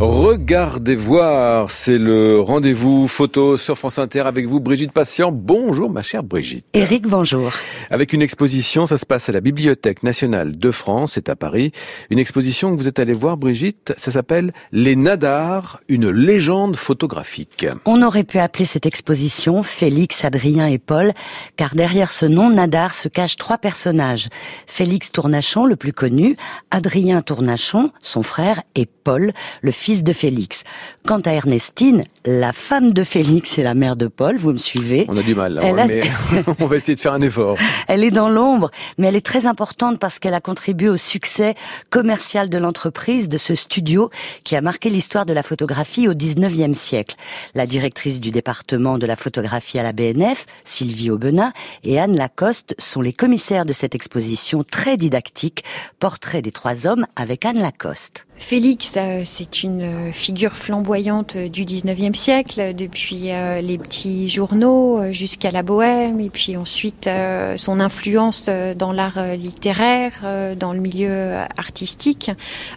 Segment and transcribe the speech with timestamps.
[0.00, 5.32] Regardez voir, c'est le rendez-vous photo sur France Inter avec vous, Brigitte Patient.
[5.32, 6.64] Bonjour ma chère Brigitte.
[6.72, 7.50] Éric, bonjour.
[7.90, 11.72] Avec une exposition, ça se passe à la Bibliothèque nationale de France, c'est à Paris.
[12.10, 17.66] Une exposition que vous êtes allée voir, Brigitte, ça s'appelle Les Nadars, une légende photographique.
[17.84, 21.12] On aurait pu appeler cette exposition Félix, Adrien et Paul,
[21.56, 24.26] car derrière ce nom Nadar se cachent trois personnages.
[24.68, 26.36] Félix Tournachon, le plus connu,
[26.70, 30.64] Adrien Tournachon, son frère, et Paul, le fils fils de Félix.
[31.06, 35.06] Quant à Ernestine, la femme de Félix et la mère de Paul, vous me suivez
[35.08, 36.02] On a du mal, mais
[36.60, 37.56] on va essayer de faire un effort.
[37.86, 41.54] Elle est dans l'ombre, mais elle est très importante parce qu'elle a contribué au succès
[41.88, 44.10] commercial de l'entreprise, de ce studio
[44.44, 47.16] qui a marqué l'histoire de la photographie au 19e siècle.
[47.54, 51.52] La directrice du département de la photographie à la BNF, Sylvie Aubenas,
[51.82, 55.64] et Anne Lacoste sont les commissaires de cette exposition très didactique,
[55.98, 58.26] Portrait des trois hommes avec Anne Lacoste.
[58.38, 65.12] Félix, euh, c'est une euh, figure flamboyante du 19e siècle, depuis euh, les petits journaux
[65.12, 67.10] jusqu'à la bohème, et puis ensuite
[67.56, 70.24] son influence dans l'art littéraire,
[70.58, 72.30] dans le milieu artistique.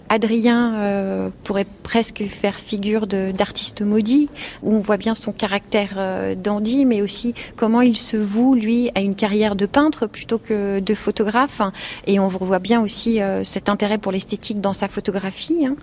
[0.09, 4.29] Adrien pourrait presque faire figure d'artiste maudit,
[4.63, 9.01] où on voit bien son caractère dandy, mais aussi comment il se voue, lui, à
[9.01, 11.61] une carrière de peintre plutôt que de photographe.
[12.07, 15.75] Et on voit bien aussi cet intérêt pour l'esthétique dans sa photographie Hein.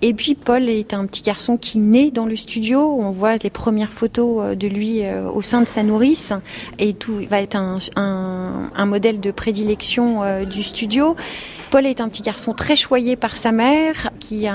[0.00, 2.80] Et puis Paul est un petit garçon qui naît dans le studio.
[2.80, 6.32] On voit les premières photos euh, de lui euh, au sein de sa nourrice.
[6.78, 11.16] Et tout va être un, modèle de prédilection euh, du studio.
[11.72, 14.46] Paul est un petit garçon très choyé par sa mère, qui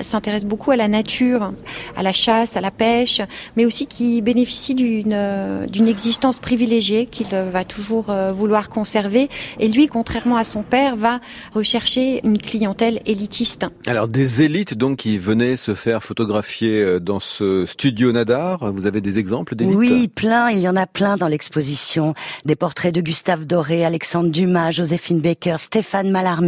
[0.00, 1.52] s'intéresse beaucoup à la nature,
[1.96, 3.20] à la chasse, à la pêche,
[3.56, 9.28] mais aussi qui bénéficie d'une existence privilégiée qu'il va toujours euh, vouloir conserver.
[9.60, 11.20] Et lui, contrairement à son père, va
[11.54, 13.66] rechercher une clientèle élitiste.
[13.86, 18.72] Alors des élites donc qui venaient se faire photographier euh, dans ce studio Nadar.
[18.72, 19.76] Vous avez des exemples d'élites?
[19.76, 20.50] Oui, plein.
[20.50, 22.14] Il y en a plein dans l'exposition.
[22.44, 26.47] Des portraits de Gustave Doré, Alexandre Dumas, Joséphine Baker, Stéphane Mallarmé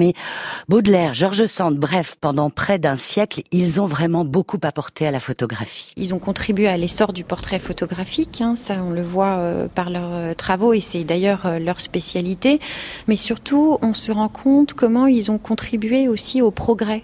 [0.68, 5.20] Baudelaire, Georges Sand, bref, pendant près d'un siècle, ils ont vraiment beaucoup apporté à la
[5.20, 5.92] photographie.
[5.96, 9.90] Ils ont contribué à l'essor du portrait photographique, hein, ça on le voit euh, par
[9.90, 12.60] leurs euh, travaux et c'est d'ailleurs euh, leur spécialité,
[13.08, 17.02] mais surtout on se rend compte comment ils ont contribué aussi au progrès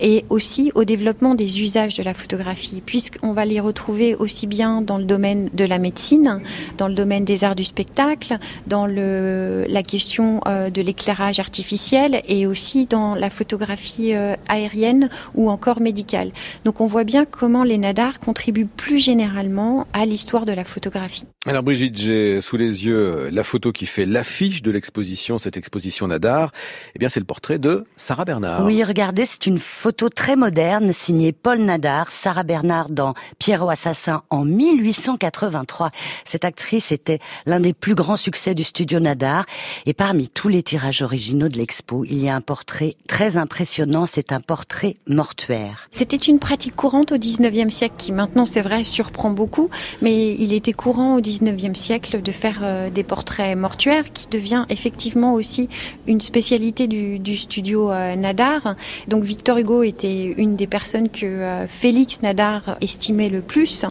[0.00, 4.82] et aussi au développement des usages de la photographie, puisqu'on va les retrouver aussi bien
[4.82, 6.40] dans le domaine de la médecine,
[6.76, 12.46] dans le domaine des arts du spectacle, dans le, la question de l'éclairage artificiel et
[12.46, 16.32] aussi dans la photographie euh, aérienne ou encore médicale.
[16.64, 21.24] Donc on voit bien comment les nadars contribuent plus généralement à l'histoire de la photographie.
[21.46, 25.56] Alors Brigitte, j'ai sous les yeux euh, la photo qui fait l'affiche de l'exposition, cette
[25.56, 26.52] exposition nadar.
[26.94, 28.64] Eh bien c'est le portrait de Sarah Bernard.
[28.64, 34.22] Oui, regardez, c'est une photo très moderne signée Paul Nadar, Sarah Bernard dans Pierrot Assassin
[34.30, 35.90] en 1883.
[36.24, 39.46] Cette actrice était l'un des plus grands succès du studio Nadar
[39.86, 44.06] et parmi tous les tirages originaux de l'expo, il y a un portrait très impressionnant,
[44.06, 45.88] c'est un portrait mortuaire.
[45.90, 49.70] C'était une pratique courante au 19e siècle qui maintenant, c'est vrai, surprend beaucoup,
[50.02, 54.66] mais il était courant au 19e siècle de faire euh, des portraits mortuaires qui devient
[54.68, 55.68] effectivement aussi
[56.06, 58.74] une spécialité du, studio euh, Nadar.
[59.06, 63.86] Donc Victor Hugo était une des personnes que euh, Félix Nadar estimait le plus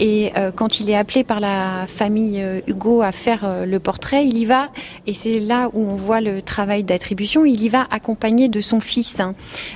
[0.00, 4.44] et quand il est appelé par la famille Hugo à faire le portrait, il y
[4.44, 4.70] va
[5.06, 7.44] et c'est là où on voit le travail d'attribution.
[7.44, 9.20] Il y va accompagné de son fils.
[9.20, 9.34] Hein.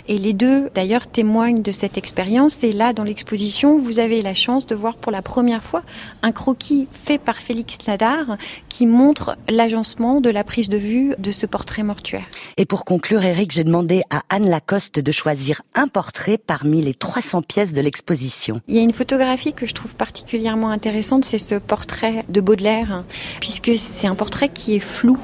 [0.08, 2.64] Et les deux, d'ailleurs, témoignent de cette expérience.
[2.64, 5.82] Et là, dans l'exposition, vous avez la chance de voir pour la première fois
[6.22, 8.36] un croquis fait par Félix Nadar
[8.68, 12.24] qui montre l'agencement de la prise de vue de ce portrait mortuaire.
[12.56, 16.94] Et pour conclure, Eric, j'ai demandé à Anne Lacoste de choisir un portrait parmi les
[16.94, 18.60] 300 pièces de l'exposition.
[18.68, 23.04] Il y a une photographie que je trouve particulièrement intéressante, c'est ce portrait de Baudelaire,
[23.40, 25.18] puisque c'est un portrait qui est flou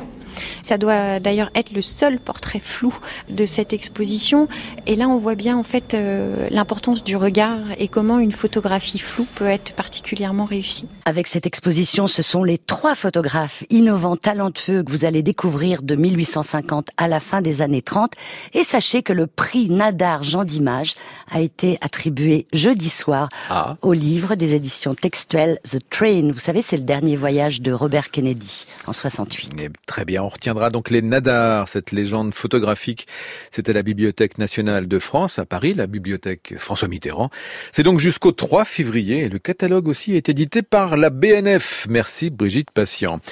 [0.69, 2.95] ça doit d'ailleurs être le seul portrait flou
[3.31, 4.49] de cette exposition.
[4.87, 8.99] Et là, on voit bien en fait euh, l'importance du regard et comment une photographie
[8.99, 10.87] floue peut être particulièrement réussie.
[11.07, 15.97] Avec cette exposition, ce sont les trois photographes innovants, talentueux que vous allez découvrir de
[15.97, 18.13] 1850 à la fin des années 30.
[18.53, 20.97] Et sachez que le prix Nadar Jean d'Image
[21.31, 23.77] a été attribué jeudi soir ah.
[23.81, 26.31] au livre des éditions textuelles The Train.
[26.31, 29.71] Vous savez, c'est le dernier voyage de Robert Kennedy en 68.
[29.87, 33.07] très bien, on retiendra donc les Nadars, cette légende photographique.
[33.51, 37.31] C'était la Bibliothèque nationale de France à Paris, la bibliothèque François Mitterrand.
[37.73, 41.87] C'est donc jusqu'au 3 février et le catalogue aussi est édité par la BNF.
[41.89, 43.21] Merci Brigitte Patient.